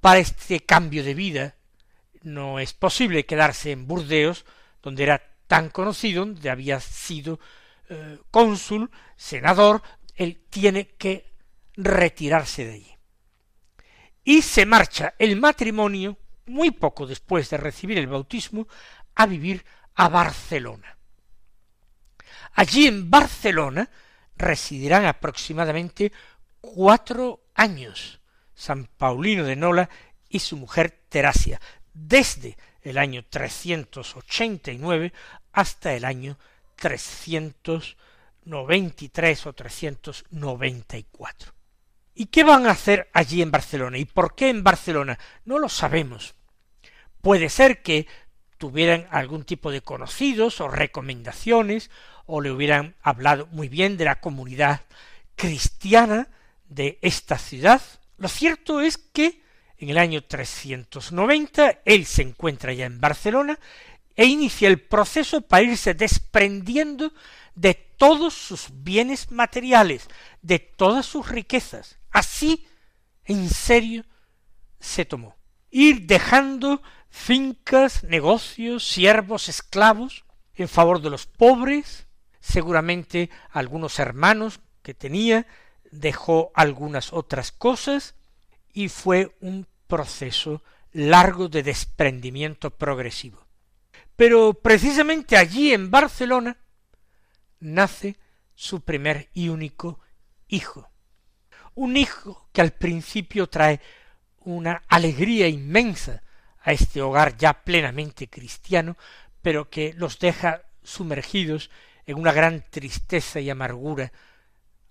Para 0.00 0.20
este 0.20 0.60
cambio 0.60 1.04
de 1.04 1.14
vida 1.14 1.56
no 2.22 2.58
es 2.58 2.72
posible 2.72 3.26
quedarse 3.26 3.72
en 3.72 3.86
Burdeos, 3.86 4.46
donde 4.82 5.02
era 5.02 5.22
tan 5.46 5.68
conocido, 5.68 6.24
donde 6.24 6.50
había 6.50 6.80
sido 6.80 7.38
eh, 7.90 8.18
cónsul, 8.30 8.90
senador, 9.16 9.82
él 10.14 10.42
tiene 10.48 10.88
que 10.88 11.34
retirarse 11.76 12.64
de 12.64 12.74
allí. 12.74 12.96
Y 14.24 14.42
se 14.42 14.64
marcha 14.64 15.14
el 15.18 15.36
matrimonio 15.36 16.16
muy 16.46 16.70
poco 16.70 17.06
después 17.06 17.50
de 17.50 17.56
recibir 17.56 17.98
el 17.98 18.06
bautismo, 18.06 18.68
a 19.14 19.26
vivir 19.26 19.64
a 19.94 20.08
Barcelona. 20.08 20.96
Allí 22.52 22.86
en 22.86 23.10
Barcelona 23.10 23.90
residirán 24.36 25.06
aproximadamente 25.06 26.12
cuatro 26.60 27.44
años 27.54 28.20
San 28.54 28.86
Paulino 28.86 29.44
de 29.44 29.56
Nola 29.56 29.88
y 30.28 30.40
su 30.40 30.56
mujer 30.56 31.04
Teracia, 31.08 31.60
desde 31.92 32.56
el 32.82 32.98
año 32.98 33.24
389 33.28 35.12
hasta 35.52 35.94
el 35.94 36.04
año 36.04 36.38
393 36.76 39.46
o 39.46 39.52
394. 39.52 41.54
¿Y 42.14 42.26
qué 42.26 42.44
van 42.44 42.66
a 42.66 42.70
hacer 42.70 43.10
allí 43.12 43.42
en 43.42 43.50
Barcelona? 43.50 43.98
¿Y 43.98 44.04
por 44.04 44.34
qué 44.34 44.48
en 44.48 44.62
Barcelona? 44.62 45.18
No 45.44 45.58
lo 45.58 45.68
sabemos. 45.68 46.34
Puede 47.20 47.48
ser 47.48 47.82
que 47.82 48.06
tuvieran 48.58 49.06
algún 49.10 49.44
tipo 49.44 49.70
de 49.70 49.80
conocidos 49.80 50.60
o 50.60 50.68
recomendaciones, 50.68 51.90
o 52.26 52.40
le 52.40 52.50
hubieran 52.50 52.94
hablado 53.02 53.46
muy 53.48 53.68
bien 53.68 53.96
de 53.96 54.04
la 54.04 54.20
comunidad 54.20 54.82
cristiana 55.36 56.28
de 56.68 56.98
esta 57.02 57.36
ciudad. 57.36 57.82
Lo 58.16 58.28
cierto 58.28 58.80
es 58.80 58.96
que 58.96 59.42
en 59.78 59.90
el 59.90 59.98
año 59.98 60.22
390 60.22 61.80
él 61.84 62.06
se 62.06 62.22
encuentra 62.22 62.72
ya 62.72 62.86
en 62.86 63.00
Barcelona 63.00 63.58
e 64.16 64.26
inicia 64.26 64.68
el 64.68 64.80
proceso 64.80 65.40
para 65.40 65.64
irse 65.64 65.94
desprendiendo 65.94 67.12
de 67.54 67.74
todos 67.74 68.34
sus 68.34 68.68
bienes 68.70 69.30
materiales, 69.30 70.08
de 70.42 70.58
todas 70.58 71.06
sus 71.06 71.28
riquezas, 71.28 71.98
Así, 72.14 72.64
en 73.24 73.50
serio, 73.50 74.04
se 74.78 75.04
tomó. 75.04 75.34
Ir 75.68 76.06
dejando 76.06 76.80
fincas, 77.10 78.04
negocios, 78.04 78.86
siervos, 78.86 79.48
esclavos, 79.48 80.24
en 80.54 80.68
favor 80.68 81.02
de 81.02 81.10
los 81.10 81.26
pobres, 81.26 82.06
seguramente 82.38 83.30
algunos 83.50 83.98
hermanos 83.98 84.60
que 84.82 84.94
tenía, 84.94 85.48
dejó 85.90 86.52
algunas 86.54 87.12
otras 87.12 87.50
cosas, 87.50 88.14
y 88.72 88.88
fue 88.88 89.36
un 89.40 89.66
proceso 89.88 90.62
largo 90.92 91.48
de 91.48 91.64
desprendimiento 91.64 92.70
progresivo. 92.70 93.44
Pero 94.14 94.54
precisamente 94.54 95.36
allí 95.36 95.72
en 95.72 95.90
Barcelona 95.90 96.58
nace 97.58 98.16
su 98.54 98.82
primer 98.82 99.30
y 99.34 99.48
único 99.48 99.98
hijo. 100.46 100.93
Un 101.74 101.96
hijo 101.96 102.48
que 102.52 102.60
al 102.60 102.72
principio 102.72 103.48
trae 103.48 103.80
una 104.40 104.82
alegría 104.88 105.48
inmensa 105.48 106.22
a 106.60 106.72
este 106.72 107.02
hogar 107.02 107.36
ya 107.36 107.64
plenamente 107.64 108.28
cristiano, 108.28 108.96
pero 109.42 109.68
que 109.68 109.92
los 109.94 110.18
deja 110.18 110.62
sumergidos 110.82 111.70
en 112.06 112.18
una 112.18 112.32
gran 112.32 112.62
tristeza 112.70 113.40
y 113.40 113.50
amargura 113.50 114.12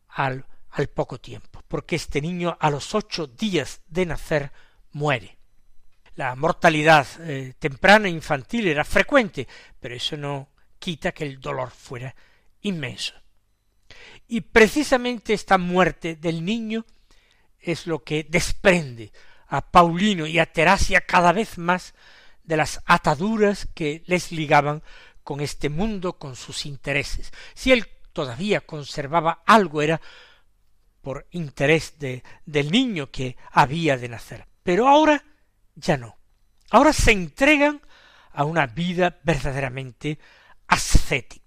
al, 0.10 0.46
poco 0.94 1.20
tiempo, 1.20 1.64
porque 1.68 1.96
este 1.96 2.22
niño 2.22 2.58
a 2.60 2.70
los 2.70 2.94
ocho 2.96 3.28
días 3.28 3.82
de 3.88 4.06
nacer 4.06 4.52
muere. 4.92 5.38
La 6.16 6.36
mortalidad 6.36 7.08
eh, 7.22 7.54
temprana 7.58 8.08
infantil 8.08 8.68
era 8.68 8.84
frecuente, 8.84 9.48
pero 9.80 9.96
eso 9.96 10.16
no 10.18 10.50
quita 10.78 11.12
que 11.12 11.24
el 11.24 11.40
dolor 11.40 11.72
fuera 11.72 12.16
inmenso. 12.62 13.23
Y 14.28 14.42
precisamente 14.42 15.34
esta 15.34 15.58
muerte 15.58 16.16
del 16.16 16.44
niño 16.44 16.86
es 17.60 17.88
lo 17.88 18.04
que 18.04 18.24
desprende 18.24 19.12
a 19.48 19.72
Paulino 19.72 20.26
y 20.26 20.40
a 20.40 20.52
Terasia 20.52 21.02
cada 21.02 21.32
vez 21.32 21.58
más 21.58 21.94
de 22.44 22.58
las 22.58 22.82
ataduras 22.86 23.68
que 23.74 24.04
les 24.06 24.32
ligaban 24.32 24.84
con 25.24 25.40
este 25.40 25.70
mundo, 25.70 26.18
con 26.18 26.36
sus 26.36 26.66
intereses. 26.66 27.32
Si 27.54 27.72
él 27.72 27.88
todavía 28.12 28.62
conservaba 28.62 29.44
algo 29.46 29.82
era 29.82 30.02
por 31.02 31.28
interés 31.32 32.00
de, 32.00 32.24
del 32.46 32.72
niño 32.72 33.12
que 33.12 33.38
había 33.52 33.98
de 33.98 34.10
nacer. 34.10 34.48
Pero 34.64 34.88
ahora 34.88 35.24
ya 35.76 35.98
no. 35.98 36.18
Ahora 36.72 36.94
se 36.94 37.12
entregan 37.12 37.82
a 38.32 38.46
una 38.46 38.68
vida 38.68 39.20
verdaderamente 39.24 40.18
ascética. 40.68 41.43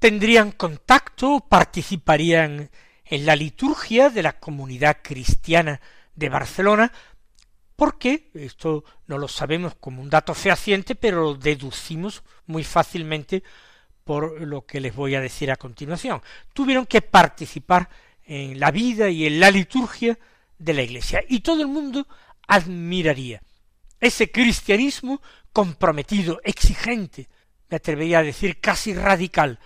Tendrían 0.00 0.52
contacto, 0.52 1.46
participarían 1.46 2.70
en 3.04 3.26
la 3.26 3.36
liturgia 3.36 4.08
de 4.08 4.22
la 4.22 4.40
comunidad 4.40 4.98
cristiana 5.02 5.78
de 6.14 6.30
Barcelona, 6.30 6.90
porque 7.76 8.30
esto 8.32 8.82
no 9.06 9.18
lo 9.18 9.28
sabemos 9.28 9.74
como 9.78 10.00
un 10.00 10.08
dato 10.08 10.32
fehaciente, 10.34 10.94
pero 10.94 11.22
lo 11.22 11.34
deducimos 11.34 12.22
muy 12.46 12.64
fácilmente 12.64 13.42
por 14.02 14.40
lo 14.40 14.64
que 14.64 14.80
les 14.80 14.94
voy 14.94 15.16
a 15.16 15.20
decir 15.20 15.50
a 15.50 15.56
continuación. 15.56 16.22
Tuvieron 16.54 16.86
que 16.86 17.02
participar 17.02 17.90
en 18.24 18.58
la 18.58 18.70
vida 18.70 19.10
y 19.10 19.26
en 19.26 19.38
la 19.38 19.50
liturgia 19.50 20.18
de 20.58 20.72
la 20.72 20.82
Iglesia, 20.82 21.22
y 21.28 21.40
todo 21.40 21.60
el 21.60 21.68
mundo 21.68 22.08
admiraría 22.48 23.42
ese 24.00 24.30
cristianismo 24.30 25.20
comprometido, 25.52 26.40
exigente, 26.42 27.28
me 27.68 27.76
atrevería 27.76 28.20
a 28.20 28.22
decir 28.22 28.60
casi 28.60 28.94
radical, 28.94 29.58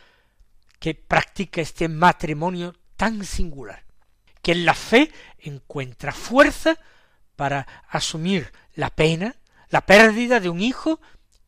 que 0.85 0.95
practica 0.95 1.63
este 1.63 1.89
matrimonio 1.89 2.75
tan 2.99 3.25
singular, 3.25 3.87
que 4.43 4.53
en 4.53 4.67
la 4.67 4.75
fe 4.75 5.11
encuentra 5.39 6.13
fuerza 6.13 6.79
para 7.37 7.67
asumir 7.89 8.53
la 8.75 8.91
pena, 8.91 9.35
la 9.71 9.87
pérdida 9.87 10.41
de 10.41 10.51
un 10.51 10.61
hijo 10.61 11.01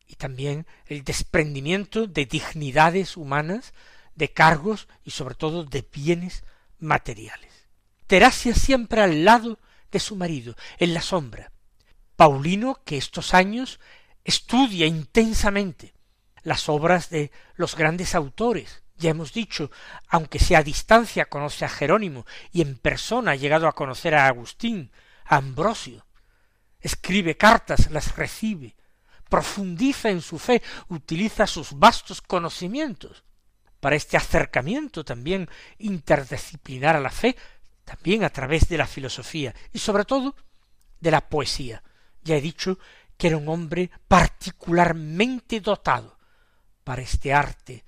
y 0.07 0.15
también 0.15 0.65
el 0.87 1.03
desprendimiento 1.03 2.07
de 2.07 2.25
dignidades 2.25 3.15
humanas, 3.15 3.75
de 4.15 4.33
cargos 4.33 4.87
y 5.03 5.11
sobre 5.11 5.35
todo 5.35 5.63
de 5.63 5.87
bienes 5.93 6.43
materiales. 6.79 7.51
Terasia 8.07 8.55
siempre 8.55 9.01
al 9.01 9.23
lado 9.23 9.59
de 9.91 9.99
su 9.99 10.15
marido, 10.15 10.55
en 10.79 10.95
la 10.95 11.03
sombra. 11.03 11.51
Paulino, 12.15 12.81
que 12.83 12.97
estos 12.97 13.35
años 13.35 13.79
estudia 14.23 14.87
intensamente 14.87 15.93
las 16.41 16.69
obras 16.69 17.11
de 17.11 17.29
los 17.55 17.75
grandes 17.75 18.15
autores, 18.15 18.81
ya 18.97 19.11
hemos 19.11 19.33
dicho, 19.33 19.71
aunque 20.09 20.39
sea 20.39 20.59
a 20.59 20.63
distancia 20.63 21.25
conoce 21.25 21.65
a 21.65 21.69
Jerónimo 21.69 22.25
y 22.51 22.61
en 22.61 22.77
persona 22.77 23.31
ha 23.31 23.35
llegado 23.35 23.67
a 23.67 23.75
conocer 23.75 24.15
a 24.15 24.27
Agustín, 24.27 24.91
a 25.25 25.37
Ambrosio, 25.37 26.05
escribe 26.79 27.37
cartas, 27.37 27.91
las 27.91 28.15
recibe, 28.15 28.75
profundiza 29.29 30.09
en 30.09 30.21
su 30.21 30.39
fe, 30.39 30.61
utiliza 30.89 31.47
sus 31.47 31.77
vastos 31.77 32.21
conocimientos 32.21 33.23
para 33.79 33.95
este 33.95 34.17
acercamiento 34.17 35.05
también 35.05 35.49
interdisciplinar 35.77 36.95
a 36.95 36.99
la 36.99 37.11
fe, 37.11 37.35
también 37.85 38.23
a 38.23 38.29
través 38.29 38.67
de 38.67 38.77
la 38.77 38.87
filosofía 38.87 39.53
y 39.71 39.79
sobre 39.79 40.05
todo 40.05 40.35
de 40.99 41.11
la 41.11 41.29
poesía. 41.29 41.83
Ya 42.23 42.35
he 42.35 42.41
dicho 42.41 42.79
que 43.17 43.27
era 43.27 43.37
un 43.37 43.47
hombre 43.49 43.89
particularmente 44.07 45.59
dotado 45.61 46.17
para 46.83 47.01
este 47.01 47.33
arte, 47.33 47.85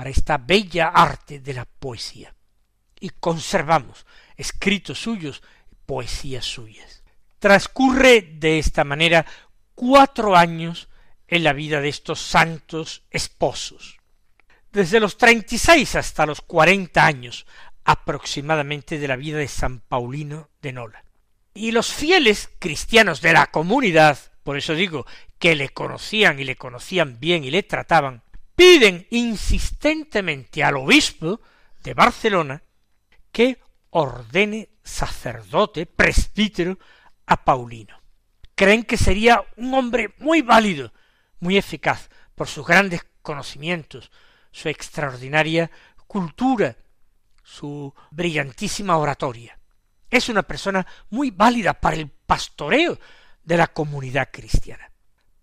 para 0.00 0.08
esta 0.08 0.38
bella 0.38 0.88
arte 0.88 1.40
de 1.40 1.52
la 1.52 1.66
poesía. 1.66 2.34
Y 3.00 3.10
conservamos 3.10 4.06
escritos 4.34 4.98
suyos, 4.98 5.42
poesías 5.84 6.46
suyas. 6.46 7.04
Transcurre 7.38 8.22
de 8.22 8.58
esta 8.58 8.82
manera 8.82 9.26
cuatro 9.74 10.36
años 10.36 10.88
en 11.28 11.44
la 11.44 11.52
vida 11.52 11.82
de 11.82 11.90
estos 11.90 12.18
santos 12.18 13.02
esposos. 13.10 13.98
Desde 14.72 15.00
los 15.00 15.18
treinta 15.18 15.54
y 15.54 15.58
seis 15.58 15.94
hasta 15.94 16.24
los 16.24 16.40
cuarenta 16.40 17.04
años 17.04 17.44
aproximadamente 17.84 18.98
de 18.98 19.06
la 19.06 19.16
vida 19.16 19.36
de 19.36 19.48
San 19.48 19.80
Paulino 19.80 20.48
de 20.62 20.72
Nola. 20.72 21.04
Y 21.52 21.72
los 21.72 21.92
fieles 21.92 22.48
cristianos 22.58 23.20
de 23.20 23.34
la 23.34 23.48
comunidad, 23.48 24.18
por 24.44 24.56
eso 24.56 24.72
digo 24.72 25.04
que 25.38 25.54
le 25.54 25.68
conocían 25.68 26.40
y 26.40 26.44
le 26.44 26.56
conocían 26.56 27.20
bien 27.20 27.44
y 27.44 27.50
le 27.50 27.62
trataban, 27.62 28.22
piden 28.60 29.06
insistentemente 29.08 30.62
al 30.62 30.76
obispo 30.76 31.40
de 31.82 31.94
Barcelona 31.94 32.62
que 33.32 33.58
ordene 33.88 34.68
sacerdote, 34.82 35.86
presbítero, 35.86 36.78
a 37.24 37.42
Paulino. 37.42 37.98
Creen 38.54 38.82
que 38.82 38.98
sería 38.98 39.42
un 39.56 39.72
hombre 39.72 40.14
muy 40.18 40.42
válido, 40.42 40.92
muy 41.38 41.56
eficaz, 41.56 42.10
por 42.34 42.48
sus 42.48 42.66
grandes 42.66 43.00
conocimientos, 43.22 44.10
su 44.52 44.68
extraordinaria 44.68 45.70
cultura, 46.06 46.76
su 47.42 47.94
brillantísima 48.10 48.98
oratoria. 48.98 49.58
Es 50.10 50.28
una 50.28 50.42
persona 50.42 50.86
muy 51.08 51.30
válida 51.30 51.72
para 51.72 51.96
el 51.96 52.10
pastoreo 52.10 52.98
de 53.42 53.56
la 53.56 53.68
comunidad 53.68 54.28
cristiana. 54.30 54.89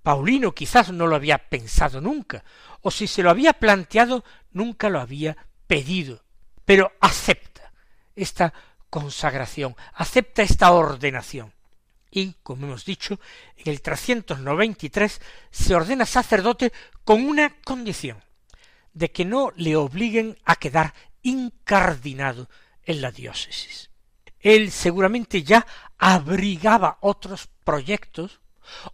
Paulino 0.08 0.56
quizás 0.56 0.94
no 0.94 1.06
lo 1.06 1.18
había 1.18 1.38
pensado 1.38 2.00
nunca, 2.00 2.46
o 2.80 2.92
si 2.92 3.08
se 3.08 3.22
lo 3.22 3.30
había 3.30 3.52
planteado, 3.52 4.24
nunca 4.54 4.88
lo 4.88 5.02
había 5.02 5.36
pedido, 5.68 6.24
pero 6.64 6.94
acepta 7.02 7.74
esta 8.16 8.54
consagración, 8.90 9.76
acepta 9.96 10.44
esta 10.44 10.72
ordenación. 10.72 11.52
Y, 12.10 12.36
como 12.42 12.68
hemos 12.68 12.86
dicho, 12.86 13.20
en 13.58 13.70
el 13.70 13.82
393 13.82 15.20
se 15.52 15.76
ordena 15.76 16.06
sacerdote 16.06 16.72
con 17.04 17.26
una 17.26 17.58
condición, 17.66 18.24
de 18.94 19.12
que 19.12 19.26
no 19.26 19.52
le 19.58 19.76
obliguen 19.76 20.38
a 20.46 20.56
quedar 20.56 20.94
incardinado 21.22 22.50
en 22.86 23.02
la 23.02 23.12
diócesis 23.12 23.88
él 24.40 24.72
seguramente 24.72 25.44
ya 25.44 25.66
abrigaba 25.98 27.00
otros 27.02 27.50
proyectos, 27.64 28.40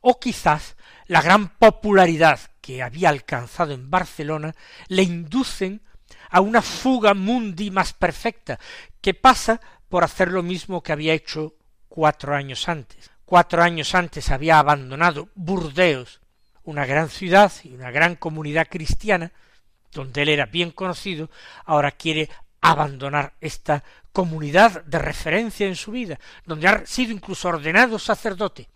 o 0.02 0.20
quizás 0.20 0.76
la 1.08 1.22
gran 1.22 1.50
popularidad 1.50 2.40
que 2.62 2.82
había 2.82 3.10
alcanzado 3.10 3.74
en 3.74 3.90
Barcelona 3.90 4.56
le 4.88 5.04
inducen 5.04 5.82
a 6.30 6.42
una 6.42 6.62
fuga 6.62 7.14
mundi 7.14 7.70
más 7.70 7.94
perfecta, 7.94 8.60
que 9.02 9.14
pasa 9.14 9.62
por 9.90 10.04
hacer 10.04 10.32
lo 10.32 10.42
mismo 10.42 10.82
que 10.82 10.92
había 10.92 11.14
hecho 11.14 11.56
cuatro 11.88 12.36
años 12.36 12.68
antes. 12.68 13.12
Cuatro 13.26 13.62
años 13.62 13.94
antes 13.94 14.32
había 14.32 14.60
abandonado 14.60 15.30
Burdeos, 15.36 16.22
una 16.64 16.86
gran 16.86 17.10
ciudad 17.10 17.52
y 17.64 17.74
una 17.74 17.92
gran 17.92 18.16
comunidad 18.16 18.68
cristiana, 18.70 19.32
donde 19.92 20.24
él 20.24 20.30
era 20.30 20.46
bien 20.48 20.72
conocido, 20.72 21.30
ahora 21.66 21.92
quiere 21.92 22.30
abandonar 22.62 23.34
esta 23.42 23.84
comunidad 24.12 24.84
de 24.86 25.00
referencia 25.00 25.68
en 25.68 25.76
su 25.76 25.92
vida, 25.92 26.20
donde 26.46 26.68
ha 26.68 26.86
sido 26.86 27.12
incluso 27.12 27.50
ordenado 27.50 28.00
sacerdote, 28.00 28.70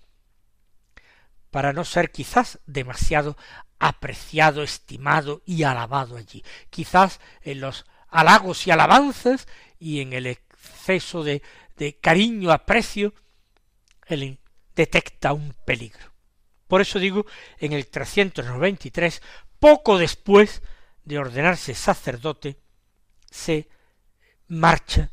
para 1.51 1.73
no 1.73 1.86
ser 1.86 2.12
quizás 2.12 2.60
demasiado 2.65 3.38
apreciado, 3.79 4.63
estimado 4.63 5.41
y 5.45 5.63
alabado 5.63 6.17
allí. 6.17 6.43
Quizás 6.69 7.19
en 7.41 7.62
los 7.62 7.86
halagos 8.10 8.65
y 8.67 8.71
alabanzas 8.71 9.47
y 9.79 10.01
en 10.01 10.13
el 10.13 10.27
exceso 10.27 11.23
de, 11.23 11.41
cariño, 12.01 12.51
aprecio, 12.51 13.13
él 14.07 14.39
detecta 14.75 15.33
un 15.33 15.53
peligro. 15.65 16.12
Por 16.67 16.81
eso 16.81 16.99
digo, 16.99 17.25
en 17.60 17.73
el 17.73 17.88
393, 17.88 19.21
poco 19.60 19.97
después 19.97 20.62
de 21.03 21.19
ordenarse 21.19 21.73
sacerdote, 21.73 22.57
se 23.29 23.69
marcha 24.47 25.12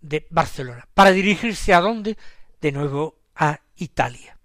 de 0.00 0.26
Barcelona 0.30 0.88
para 0.94 1.10
dirigirse 1.10 1.72
a 1.72 1.80
dónde? 1.80 2.16
De 2.60 2.72
nuevo 2.72 3.20
a 3.34 3.60
Italia. 3.76 4.39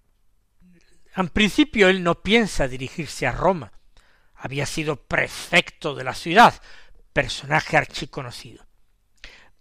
En 1.16 1.30
principio 1.30 1.88
él 1.88 2.02
no 2.02 2.22
piensa 2.22 2.68
dirigirse 2.68 3.26
a 3.26 3.32
Roma. 3.32 3.72
Había 4.34 4.66
sido 4.66 4.96
prefecto 4.96 5.94
de 5.94 6.04
la 6.04 6.14
ciudad, 6.14 6.60
personaje 7.14 7.78
archiconocido. 7.78 8.66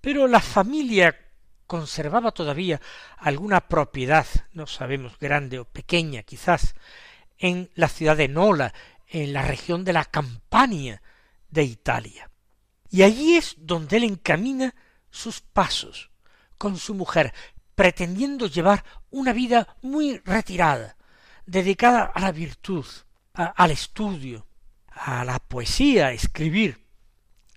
Pero 0.02 0.28
la 0.28 0.42
familia 0.42 1.18
conservaba 1.66 2.32
todavía 2.32 2.82
alguna 3.18 3.62
propiedad, 3.70 4.28
no 4.52 4.68
sabemos 4.68 5.18
grande 5.18 5.58
o 5.60 5.66
pequeña 5.66 6.24
quizás, 6.24 6.76
en 7.38 7.72
la 7.74 7.88
ciudad 7.88 8.18
de 8.18 8.28
Nola, 8.28 8.74
en 9.08 9.32
la 9.32 9.44
región 9.44 9.86
de 9.86 9.94
la 9.94 10.04
Campania 10.04 11.02
de 11.50 11.64
Italia. 11.64 12.30
Y 12.90 13.04
allí 13.04 13.36
es 13.38 13.56
donde 13.58 13.98
él 13.98 14.04
encamina 14.04 14.76
sus 15.10 15.40
pasos 15.40 16.12
con 16.58 16.78
su 16.78 16.94
mujer, 16.94 17.34
pretendiendo 17.76 18.48
llevar 18.48 18.84
una 19.10 19.32
vida 19.34 19.78
muy 19.82 20.18
retirada, 20.20 20.95
dedicada 21.46 22.04
a 22.14 22.20
la 22.20 22.32
virtud, 22.32 22.86
al 23.34 23.72
estudio, 23.72 24.46
a 24.88 25.26
la 25.26 25.40
poesía, 25.40 26.08
a 26.08 26.12
escribir. 26.14 26.86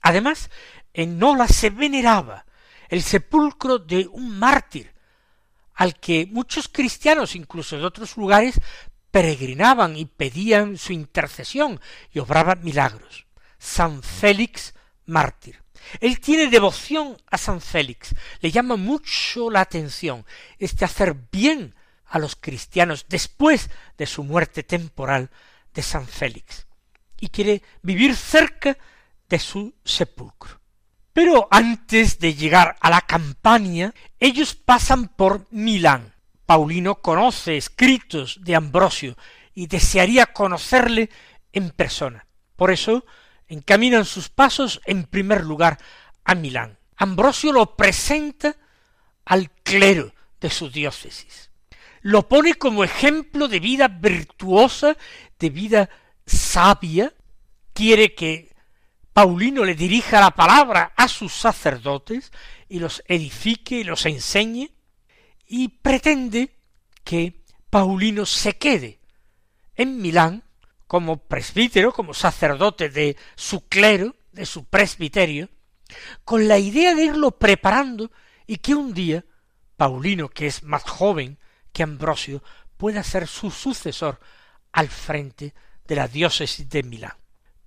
Además, 0.02 0.50
en 0.92 1.18
Nola 1.18 1.46
se 1.48 1.70
veneraba 1.70 2.44
el 2.88 3.02
sepulcro 3.02 3.78
de 3.78 4.08
un 4.08 4.38
mártir, 4.38 4.92
al 5.74 5.98
que 6.00 6.26
muchos 6.30 6.68
cristianos, 6.68 7.36
incluso 7.36 7.76
de 7.76 7.84
otros 7.84 8.16
lugares, 8.16 8.60
peregrinaban 9.10 9.96
y 9.96 10.06
pedían 10.06 10.76
su 10.76 10.92
intercesión 10.92 11.80
y 12.12 12.18
obraban 12.18 12.62
milagros. 12.62 13.26
San 13.58 14.02
Félix 14.02 14.74
mártir. 15.06 15.62
Él 16.00 16.20
tiene 16.20 16.48
devoción 16.48 17.16
a 17.30 17.38
San 17.38 17.60
Félix, 17.60 18.14
le 18.40 18.50
llama 18.50 18.76
mucho 18.76 19.50
la 19.50 19.60
atención 19.60 20.26
este 20.58 20.84
hacer 20.84 21.16
bien 21.32 21.74
a 22.08 22.18
los 22.18 22.36
cristianos 22.36 23.06
después 23.08 23.70
de 23.96 24.06
su 24.06 24.24
muerte 24.24 24.62
temporal 24.62 25.30
de 25.74 25.82
San 25.82 26.06
Félix, 26.06 26.66
y 27.20 27.28
quiere 27.28 27.62
vivir 27.82 28.16
cerca 28.16 28.76
de 29.28 29.38
su 29.38 29.74
sepulcro. 29.84 30.60
Pero 31.12 31.48
antes 31.50 32.18
de 32.18 32.34
llegar 32.34 32.76
a 32.80 32.90
la 32.90 33.00
campaña, 33.00 33.92
ellos 34.20 34.54
pasan 34.54 35.08
por 35.08 35.46
Milán. 35.50 36.14
Paulino 36.46 36.96
conoce 37.02 37.56
escritos 37.56 38.38
de 38.42 38.54
Ambrosio 38.54 39.16
y 39.52 39.66
desearía 39.66 40.26
conocerle 40.26 41.10
en 41.52 41.70
persona. 41.70 42.26
Por 42.56 42.70
eso 42.70 43.04
encaminan 43.48 44.04
sus 44.04 44.28
pasos 44.28 44.80
en 44.84 45.04
primer 45.04 45.44
lugar 45.44 45.78
a 46.24 46.34
Milán. 46.34 46.78
Ambrosio 46.96 47.52
lo 47.52 47.76
presenta 47.76 48.56
al 49.24 49.50
clero 49.50 50.14
de 50.40 50.50
su 50.50 50.70
diócesis. 50.70 51.47
Lo 52.02 52.28
pone 52.28 52.54
como 52.54 52.84
ejemplo 52.84 53.48
de 53.48 53.60
vida 53.60 53.88
virtuosa, 53.88 54.96
de 55.38 55.50
vida 55.50 55.90
sabia. 56.26 57.12
Quiere 57.72 58.14
que 58.14 58.54
Paulino 59.12 59.64
le 59.64 59.74
dirija 59.74 60.20
la 60.20 60.30
palabra 60.30 60.92
a 60.96 61.08
sus 61.08 61.32
sacerdotes 61.32 62.32
y 62.68 62.78
los 62.78 63.02
edifique 63.06 63.76
y 63.76 63.84
los 63.84 64.06
enseñe, 64.06 64.70
y 65.46 65.68
pretende 65.68 66.54
que 67.04 67.42
Paulino 67.70 68.26
se 68.26 68.56
quede 68.56 68.98
en 69.74 70.00
Milán 70.00 70.42
como 70.86 71.16
presbítero, 71.16 71.92
como 71.92 72.14
sacerdote 72.14 72.90
de 72.90 73.16
su 73.34 73.66
clero, 73.68 74.14
de 74.32 74.46
su 74.46 74.64
presbiterio, 74.64 75.48
con 76.24 76.48
la 76.48 76.58
idea 76.58 76.94
de 76.94 77.06
irlo 77.06 77.32
preparando 77.32 78.10
y 78.46 78.58
que 78.58 78.74
un 78.74 78.94
día 78.94 79.24
Paulino, 79.76 80.28
que 80.28 80.46
es 80.46 80.62
más 80.62 80.82
joven 80.82 81.38
que 81.78 81.84
Ambrosio, 81.84 82.42
pueda 82.76 83.04
ser 83.04 83.28
su 83.28 83.52
sucesor 83.52 84.18
al 84.72 84.88
frente 84.88 85.54
de 85.86 85.94
la 85.94 86.08
diócesis 86.08 86.68
de 86.68 86.82
Milán. 86.82 87.12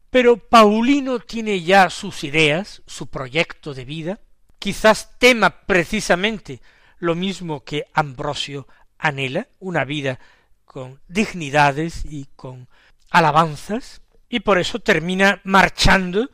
Pero 0.09 0.35
Paulino 0.35 1.19
tiene 1.19 1.61
ya 1.61 1.89
sus 1.89 2.25
ideas, 2.25 2.81
su 2.85 3.07
proyecto 3.07 3.73
de 3.73 3.85
vida, 3.85 4.19
quizás 4.59 5.17
tema 5.17 5.61
precisamente 5.61 6.61
lo 6.99 7.15
mismo 7.15 7.63
que 7.63 7.85
Ambrosio 7.93 8.67
anhela, 8.97 9.47
una 9.59 9.85
vida 9.85 10.19
con 10.65 10.99
dignidades 11.07 12.03
y 12.03 12.25
con 12.35 12.67
alabanzas, 13.11 14.01
y 14.27 14.41
por 14.41 14.59
eso 14.59 14.79
termina 14.79 15.39
marchando 15.45 16.29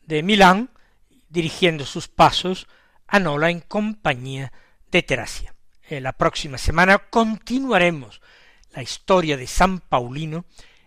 de 0.00 0.22
Milán, 0.22 0.70
dirigiendo 1.28 1.84
sus 1.84 2.08
pasos 2.08 2.66
a 3.06 3.20
Nola 3.20 3.50
en 3.50 3.60
compañía 3.60 4.54
de 4.90 5.02
Terasia. 5.02 5.54
En 5.90 6.04
la 6.04 6.12
próxima 6.12 6.56
semana 6.56 6.98
continuaremos 6.98 8.22
la 8.72 8.80
historia 8.80 9.36
de 9.36 9.48
San 9.48 9.80
Paulino 9.80 10.44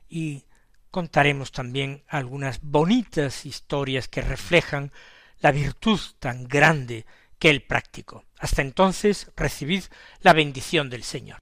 y 0.08 0.46
contaremos 0.92 1.52
también 1.52 2.06
algunas 2.08 2.62
bonitas 2.62 3.46
historias 3.46 4.08
que 4.08 4.22
reflejan 4.22 4.94
la 5.42 5.52
virtud 5.52 6.00
tan 6.20 6.48
grande 6.48 7.06
que 7.38 7.50
él 7.50 7.63
practicó. 7.63 8.24
Hasta 8.39 8.62
entonces 8.62 9.30
recibid 9.36 9.84
la 10.22 10.32
bendición 10.32 10.89
del 10.89 11.04
Señor. 11.04 11.42